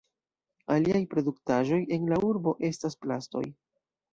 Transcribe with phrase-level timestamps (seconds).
[0.75, 3.45] Aliaj produktaĵoj en la urbo estas plastoj.